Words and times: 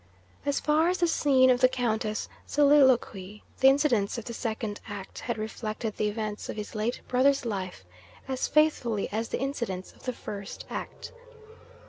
As 0.47 0.59
far 0.59 0.87
as 0.89 0.97
the 0.97 1.05
scene 1.05 1.51
of 1.51 1.61
the 1.61 1.67
Countess's 1.69 2.27
soliloquy, 2.47 3.43
the 3.59 3.67
incidents 3.67 4.17
of 4.17 4.25
the 4.25 4.33
Second 4.33 4.79
Act 4.89 5.19
had 5.19 5.37
reflected 5.37 5.95
the 5.97 6.07
events 6.09 6.49
of 6.49 6.57
his 6.57 6.73
late 6.73 7.01
brother's 7.07 7.45
life 7.45 7.85
as 8.27 8.47
faithfully 8.47 9.09
as 9.11 9.29
the 9.29 9.39
incidents 9.39 9.91
of 9.93 10.01
the 10.01 10.13
First 10.13 10.65
Act. 10.71 11.11